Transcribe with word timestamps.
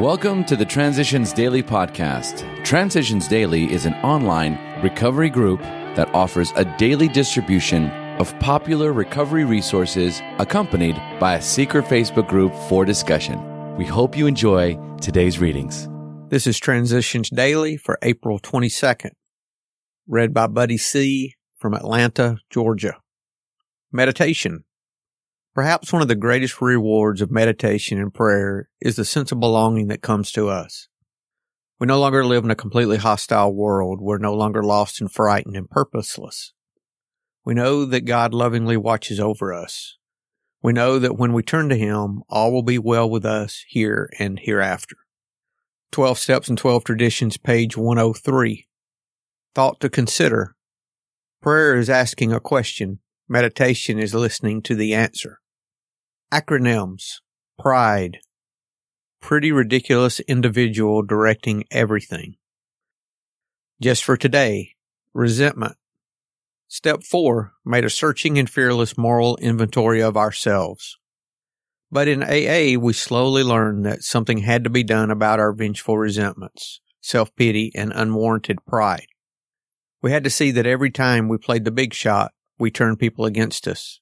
Welcome 0.00 0.44
to 0.46 0.56
the 0.56 0.64
Transitions 0.64 1.32
Daily 1.32 1.62
podcast. 1.62 2.64
Transitions 2.64 3.28
Daily 3.28 3.72
is 3.72 3.86
an 3.86 3.94
online 4.02 4.58
recovery 4.82 5.30
group 5.30 5.60
that 5.60 6.12
offers 6.12 6.52
a 6.56 6.64
daily 6.78 7.06
distribution 7.06 7.90
of 8.18 8.36
popular 8.40 8.92
recovery 8.92 9.44
resources 9.44 10.20
accompanied 10.40 10.96
by 11.20 11.36
a 11.36 11.40
secret 11.40 11.84
Facebook 11.84 12.26
group 12.26 12.52
for 12.68 12.84
discussion. 12.84 13.38
We 13.76 13.84
hope 13.84 14.16
you 14.16 14.26
enjoy 14.26 14.76
today's 15.00 15.38
readings. 15.38 15.88
This 16.28 16.48
is 16.48 16.58
Transitions 16.58 17.30
Daily 17.30 17.76
for 17.76 17.96
April 18.02 18.40
22nd, 18.40 19.12
read 20.08 20.34
by 20.34 20.48
Buddy 20.48 20.76
C. 20.76 21.34
from 21.56 21.72
Atlanta, 21.72 22.38
Georgia. 22.50 22.96
Meditation. 23.92 24.64
Perhaps 25.54 25.92
one 25.92 26.02
of 26.02 26.08
the 26.08 26.16
greatest 26.16 26.60
rewards 26.60 27.20
of 27.20 27.30
meditation 27.30 28.00
and 28.00 28.12
prayer 28.12 28.68
is 28.80 28.96
the 28.96 29.04
sense 29.04 29.30
of 29.30 29.38
belonging 29.38 29.86
that 29.86 30.02
comes 30.02 30.32
to 30.32 30.48
us. 30.48 30.88
We 31.78 31.86
no 31.86 32.00
longer 32.00 32.24
live 32.24 32.42
in 32.42 32.50
a 32.50 32.56
completely 32.56 32.96
hostile 32.96 33.54
world. 33.54 34.00
We're 34.00 34.18
no 34.18 34.34
longer 34.34 34.64
lost 34.64 35.00
and 35.00 35.10
frightened 35.10 35.56
and 35.56 35.70
purposeless. 35.70 36.52
We 37.44 37.54
know 37.54 37.84
that 37.84 38.00
God 38.00 38.34
lovingly 38.34 38.76
watches 38.76 39.20
over 39.20 39.54
us. 39.54 39.96
We 40.60 40.72
know 40.72 40.98
that 40.98 41.18
when 41.18 41.32
we 41.32 41.42
turn 41.44 41.68
to 41.68 41.76
Him, 41.76 42.22
all 42.28 42.52
will 42.52 42.62
be 42.62 42.78
well 42.78 43.08
with 43.08 43.24
us 43.24 43.64
here 43.68 44.10
and 44.18 44.40
hereafter. 44.40 44.96
12 45.92 46.18
Steps 46.18 46.48
and 46.48 46.58
12 46.58 46.82
Traditions, 46.82 47.36
page 47.36 47.76
103. 47.76 48.66
Thought 49.54 49.78
to 49.78 49.88
consider. 49.88 50.56
Prayer 51.40 51.76
is 51.76 51.88
asking 51.88 52.32
a 52.32 52.40
question. 52.40 52.98
Meditation 53.28 54.00
is 54.00 54.14
listening 54.14 54.60
to 54.62 54.74
the 54.74 54.94
answer. 54.94 55.38
Acronyms. 56.34 57.20
Pride. 57.60 58.18
Pretty 59.20 59.52
ridiculous 59.52 60.18
individual 60.18 61.00
directing 61.00 61.62
everything. 61.70 62.34
Just 63.80 64.02
for 64.02 64.16
today. 64.16 64.74
Resentment. 65.12 65.76
Step 66.66 67.04
four 67.04 67.52
made 67.64 67.84
a 67.84 67.90
searching 67.90 68.36
and 68.36 68.50
fearless 68.50 68.98
moral 68.98 69.36
inventory 69.36 70.02
of 70.02 70.16
ourselves. 70.16 70.98
But 71.92 72.08
in 72.08 72.24
AA, 72.24 72.80
we 72.80 72.94
slowly 72.94 73.44
learned 73.44 73.86
that 73.86 74.02
something 74.02 74.38
had 74.38 74.64
to 74.64 74.70
be 74.70 74.82
done 74.82 75.12
about 75.12 75.38
our 75.38 75.52
vengeful 75.52 75.96
resentments, 75.96 76.80
self-pity, 77.00 77.70
and 77.76 77.92
unwarranted 77.94 78.58
pride. 78.66 79.06
We 80.02 80.10
had 80.10 80.24
to 80.24 80.30
see 80.30 80.50
that 80.50 80.66
every 80.66 80.90
time 80.90 81.28
we 81.28 81.38
played 81.38 81.64
the 81.64 81.70
big 81.70 81.94
shot, 81.94 82.32
we 82.58 82.72
turned 82.72 82.98
people 82.98 83.24
against 83.24 83.68
us. 83.68 84.00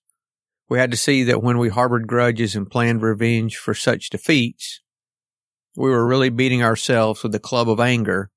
We 0.69 0.79
had 0.79 0.91
to 0.91 0.97
see 0.97 1.23
that 1.25 1.43
when 1.43 1.59
we 1.59 1.69
harbored 1.69 2.07
grudges 2.07 2.57
and 2.57 2.71
planned 2.71 3.03
revenge 3.03 3.57
for 3.57 3.75
such 3.75 4.11
defeats, 4.11 4.81
we 5.77 5.91
were 5.91 6.07
really 6.07 6.31
beating 6.31 6.63
ourselves 6.63 7.23
with 7.23 7.33
the 7.33 7.39
club 7.39 7.69
of 7.69 7.81
anger 7.81 8.31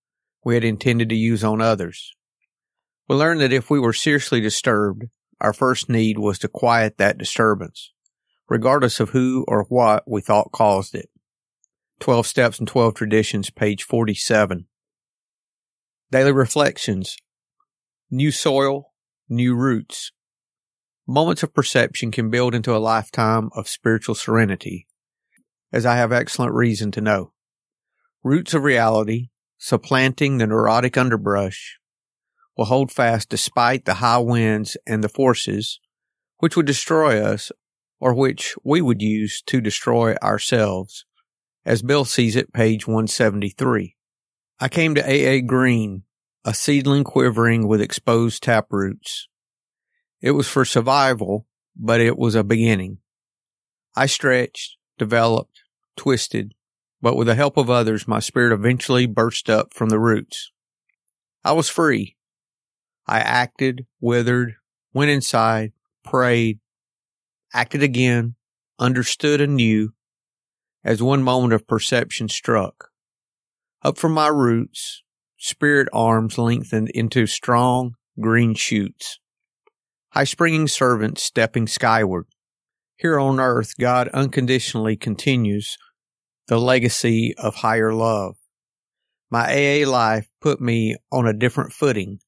we 0.43 0.53
had 0.53 0.63
intended 0.63 1.09
to 1.09 1.15
use 1.15 1.43
on 1.43 1.61
others. 1.61 2.13
We 3.07 3.15
learned 3.15 3.41
that 3.41 3.53
if 3.53 3.69
we 3.69 3.79
were 3.79 3.93
seriously 3.93 4.41
disturbed, 4.41 5.05
our 5.41 5.53
first 5.53 5.89
need 5.89 6.17
was 6.17 6.39
to 6.39 6.47
quiet 6.47 6.97
that 6.97 7.17
disturbance, 7.17 7.91
regardless 8.49 8.99
of 8.99 9.09
who 9.09 9.43
or 9.47 9.65
what 9.65 10.03
we 10.07 10.21
thought 10.21 10.51
caused 10.51 10.95
it. 10.95 11.09
12 11.99 12.27
Steps 12.27 12.59
and 12.59 12.67
12 12.67 12.93
Traditions, 12.93 13.49
page 13.49 13.83
47. 13.83 14.67
Daily 16.11 16.31
Reflections. 16.31 17.17
New 18.11 18.31
soil, 18.31 18.93
new 19.27 19.55
roots. 19.55 20.11
Moments 21.07 21.43
of 21.43 21.53
perception 21.53 22.09
can 22.09 22.31
build 22.31 22.55
into 22.55 22.75
a 22.75 22.79
lifetime 22.79 23.49
of 23.55 23.69
spiritual 23.69 24.15
serenity, 24.15 24.87
as 25.71 25.85
I 25.85 25.97
have 25.97 26.11
excellent 26.11 26.53
reason 26.53 26.91
to 26.91 27.01
know. 27.01 27.31
Roots 28.23 28.55
of 28.55 28.63
reality, 28.63 29.29
supplanting 29.59 30.39
the 30.39 30.47
neurotic 30.47 30.97
underbrush, 30.97 31.77
will 32.57 32.65
hold 32.65 32.91
fast 32.91 33.29
despite 33.29 33.85
the 33.85 33.95
high 33.95 34.17
winds 34.17 34.77
and 34.87 35.03
the 35.03 35.09
forces 35.09 35.79
which 36.39 36.55
would 36.55 36.65
destroy 36.65 37.23
us 37.23 37.51
or 37.99 38.13
which 38.13 38.55
we 38.63 38.81
would 38.81 39.01
use 39.01 39.43
to 39.43 39.61
destroy 39.61 40.15
ourselves, 40.23 41.05
as 41.65 41.81
Bill 41.81 42.05
sees 42.05 42.35
it, 42.35 42.51
page 42.51 42.87
173. 42.87 43.95
I 44.59 44.69
came 44.69 44.95
to 44.95 45.03
AA 45.03 45.41
Green, 45.45 46.03
a 46.43 46.53
seedling 46.53 47.03
quivering 47.03 47.67
with 47.67 47.81
exposed 47.81 48.41
tap 48.41 48.67
roots. 48.71 49.27
It 50.25 50.31
was 50.31 50.47
for 50.47 50.65
survival, 50.65 51.45
but 51.75 52.01
it 52.01 52.17
was 52.17 52.33
a 52.33 52.43
beginning. 52.43 52.97
I 53.95 54.07
stretched, 54.07 54.75
developed, 54.97 55.61
twisted, 55.95 56.55
but 56.99 57.15
with 57.15 57.27
the 57.27 57.35
help 57.35 57.57
of 57.57 57.69
others, 57.69 58.07
my 58.07 58.19
spirit 58.19 58.51
eventually 58.51 59.05
burst 59.05 59.51
up 59.51 59.71
from 59.71 59.89
the 59.89 59.99
roots. 59.99 60.51
I 61.43 61.51
was 61.51 61.69
free. 61.69 62.15
I 63.05 63.19
acted, 63.19 63.85
withered, 64.01 64.55
went 64.95 65.11
inside, 65.11 65.73
prayed, 66.03 66.59
acted 67.53 67.83
again, 67.83 68.33
understood 68.79 69.41
anew, 69.41 69.93
as 70.83 71.03
one 71.03 71.21
moment 71.21 71.53
of 71.53 71.67
perception 71.67 72.29
struck. 72.29 72.89
Up 73.83 73.99
from 73.99 74.13
my 74.13 74.29
roots, 74.29 75.03
spirit 75.37 75.87
arms 75.93 76.39
lengthened 76.39 76.89
into 76.95 77.27
strong 77.27 77.93
green 78.19 78.55
shoots 78.55 79.19
high 80.15 80.23
springing 80.23 80.65
servant 80.65 81.19
stepping 81.19 81.67
skyward. 81.67 82.25
Here 82.95 83.19
on 83.19 83.37
earth, 83.37 83.73
God 83.77 84.07
unconditionally 84.13 84.95
continues 84.95 85.77
the 86.47 86.57
legacy 86.57 87.35
of 87.37 87.55
higher 87.55 87.93
love. 87.93 88.35
My 89.29 89.43
AA 89.51 89.89
life 89.89 90.29
put 90.39 90.61
me 90.61 90.95
on 91.11 91.27
a 91.27 91.33
different 91.33 91.73
footing. 91.73 92.19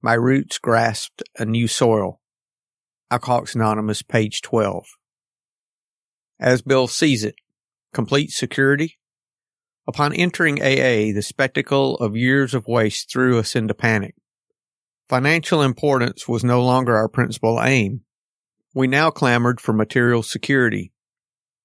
My 0.00 0.14
roots 0.14 0.56
grasped 0.56 1.22
a 1.38 1.44
new 1.44 1.68
soil. 1.68 2.20
Alcoholics 3.10 3.54
Anonymous, 3.54 4.00
page 4.00 4.40
12. 4.40 4.86
As 6.40 6.62
Bill 6.62 6.88
sees 6.88 7.22
it, 7.22 7.34
complete 7.92 8.30
security. 8.30 8.98
Upon 9.86 10.14
entering 10.14 10.62
AA, 10.62 11.12
the 11.12 11.22
spectacle 11.22 11.96
of 11.96 12.16
years 12.16 12.54
of 12.54 12.66
waste 12.66 13.12
threw 13.12 13.38
us 13.38 13.54
into 13.54 13.74
panic. 13.74 14.14
Financial 15.08 15.62
importance 15.62 16.26
was 16.26 16.42
no 16.42 16.60
longer 16.62 16.96
our 16.96 17.08
principal 17.08 17.62
aim. 17.62 18.00
We 18.74 18.88
now 18.88 19.10
clamored 19.10 19.60
for 19.60 19.72
material 19.72 20.24
security. 20.24 20.92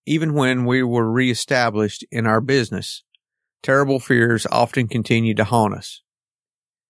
Even 0.06 0.34
when 0.36 0.66
we 0.66 0.84
were 0.84 1.12
reestablished 1.12 2.06
in 2.12 2.28
our 2.28 2.40
business, 2.40 3.04
terrible 3.64 4.00
fears 4.00 4.46
often 4.52 4.88
continued 4.88 5.38
to 5.38 5.44
haunt 5.44 5.74
us. 5.74 6.04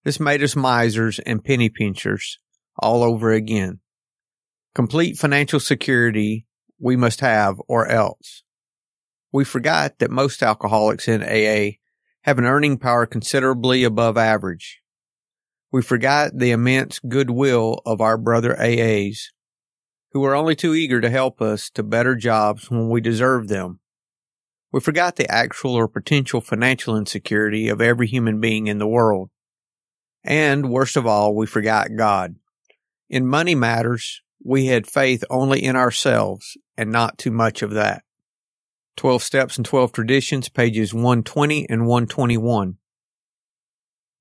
This 0.03 0.19
made 0.19 0.43
us 0.43 0.55
misers 0.55 1.19
and 1.19 1.43
penny 1.43 1.69
pinchers 1.69 2.37
all 2.77 3.01
over 3.01 3.31
again. 3.31 3.79
Complete 4.75 5.17
financial 5.17 5.59
security 5.59 6.45
we 6.77 6.97
must 6.97 7.21
have 7.21 7.61
or 7.69 7.87
else. 7.87 8.43
We 9.31 9.45
forgot 9.45 9.99
that 9.99 10.11
most 10.11 10.43
alcoholics 10.43 11.07
in 11.07 11.23
AA 11.23 11.77
have 12.23 12.37
an 12.37 12.45
earning 12.45 12.77
power 12.77 13.05
considerably 13.05 13.85
above 13.85 14.17
average. 14.17 14.80
We 15.71 15.81
forgot 15.81 16.31
the 16.37 16.51
immense 16.51 16.99
goodwill 16.99 17.81
of 17.85 18.01
our 18.01 18.17
brother 18.17 18.55
AAs, 18.55 19.29
who 20.11 20.19
were 20.19 20.35
only 20.35 20.55
too 20.55 20.75
eager 20.75 20.99
to 20.99 21.09
help 21.09 21.41
us 21.41 21.69
to 21.71 21.83
better 21.83 22.15
jobs 22.15 22.69
when 22.69 22.89
we 22.89 22.99
deserved 22.99 23.47
them. 23.47 23.79
We 24.73 24.81
forgot 24.81 25.15
the 25.15 25.31
actual 25.31 25.75
or 25.75 25.87
potential 25.87 26.41
financial 26.41 26.97
insecurity 26.97 27.69
of 27.69 27.79
every 27.79 28.07
human 28.07 28.41
being 28.41 28.67
in 28.67 28.79
the 28.79 28.87
world. 28.87 29.29
And 30.23 30.69
worst 30.69 30.97
of 30.97 31.07
all, 31.07 31.35
we 31.35 31.45
forgot 31.45 31.95
God. 31.97 32.35
In 33.09 33.25
money 33.25 33.55
matters, 33.55 34.21
we 34.43 34.67
had 34.67 34.87
faith 34.87 35.23
only 35.29 35.63
in 35.63 35.75
ourselves 35.75 36.57
and 36.77 36.91
not 36.91 37.17
too 37.17 37.31
much 37.31 37.61
of 37.61 37.71
that. 37.71 38.03
12 38.97 39.23
Steps 39.23 39.57
and 39.57 39.65
12 39.65 39.93
Traditions, 39.93 40.49
pages 40.49 40.93
120 40.93 41.67
and 41.69 41.87
121. 41.87 42.77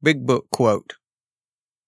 Big 0.02 0.26
Book 0.26 0.46
quote. 0.50 0.94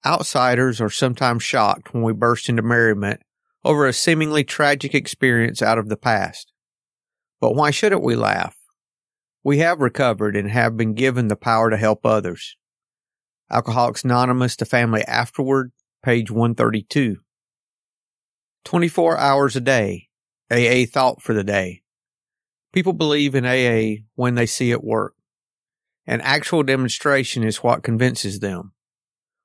Outsiders 0.04 0.80
are 0.80 0.90
sometimes 0.90 1.42
shocked 1.42 1.94
when 1.94 2.02
we 2.02 2.12
burst 2.12 2.48
into 2.48 2.62
merriment 2.62 3.20
over 3.64 3.86
a 3.86 3.92
seemingly 3.92 4.42
tragic 4.42 4.94
experience 4.94 5.62
out 5.62 5.78
of 5.78 5.88
the 5.88 5.96
past. 5.96 6.52
But 7.40 7.54
why 7.54 7.70
shouldn't 7.70 8.02
we 8.02 8.16
laugh? 8.16 8.56
We 9.44 9.58
have 9.58 9.80
recovered 9.80 10.36
and 10.36 10.50
have 10.50 10.76
been 10.76 10.94
given 10.94 11.28
the 11.28 11.36
power 11.36 11.70
to 11.70 11.76
help 11.76 12.04
others. 12.04 12.56
Alcoholics 13.50 14.04
Anonymous, 14.04 14.56
The 14.56 14.64
Family 14.64 15.02
Afterward, 15.02 15.72
page 16.02 16.30
132. 16.30 17.18
24 18.64 19.18
hours 19.18 19.56
a 19.56 19.60
day. 19.60 20.08
AA 20.50 20.84
thought 20.90 21.22
for 21.22 21.32
the 21.32 21.44
day. 21.44 21.82
People 22.72 22.92
believe 22.92 23.34
in 23.34 23.46
AA 23.46 24.02
when 24.14 24.34
they 24.34 24.46
see 24.46 24.70
it 24.70 24.84
work. 24.84 25.14
An 26.06 26.20
actual 26.20 26.62
demonstration 26.62 27.42
is 27.42 27.62
what 27.62 27.82
convinces 27.82 28.40
them. 28.40 28.72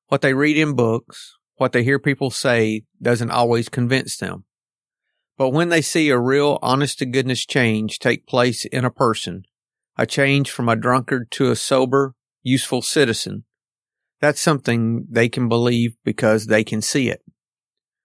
What 0.07 0.21
they 0.21 0.33
read 0.33 0.57
in 0.57 0.73
books, 0.73 1.35
what 1.55 1.71
they 1.71 1.83
hear 1.83 1.99
people 1.99 2.31
say 2.31 2.83
doesn't 3.01 3.31
always 3.31 3.69
convince 3.69 4.17
them. 4.17 4.45
But 5.37 5.49
when 5.49 5.69
they 5.69 5.81
see 5.81 6.09
a 6.09 6.19
real 6.19 6.57
honest 6.61 6.99
to 6.99 7.05
goodness 7.05 7.45
change 7.45 7.99
take 7.99 8.25
place 8.25 8.65
in 8.65 8.85
a 8.85 8.91
person, 8.91 9.43
a 9.97 10.05
change 10.05 10.51
from 10.51 10.69
a 10.69 10.75
drunkard 10.75 11.31
to 11.31 11.51
a 11.51 11.55
sober, 11.55 12.15
useful 12.43 12.81
citizen. 12.81 13.43
That's 14.21 14.41
something 14.41 15.05
they 15.09 15.29
can 15.29 15.49
believe 15.49 15.95
because 16.03 16.47
they 16.47 16.63
can 16.63 16.81
see 16.81 17.09
it. 17.09 17.21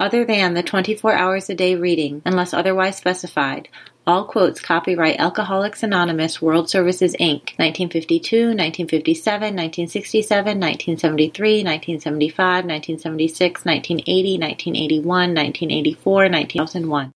Other 0.00 0.24
than 0.24 0.54
the 0.54 0.62
24 0.62 1.12
hours 1.12 1.50
a 1.50 1.56
day 1.56 1.74
reading, 1.74 2.22
unless 2.24 2.54
otherwise 2.54 2.96
specified, 2.96 3.68
all 4.06 4.24
quotes 4.24 4.60
copyright 4.60 5.18
Alcoholics 5.18 5.82
Anonymous 5.82 6.40
World 6.40 6.70
Services 6.70 7.16
Inc. 7.18 7.58
1952, 7.58 8.54
1957, 8.54 9.56
1967, 9.56 10.60
1973, 10.60 11.64
1975, 11.64 12.64
1976, 12.64 13.64
1980, 13.64 14.38
1981, 14.38 15.34
1984, 15.34 16.28
1901. 16.30 17.12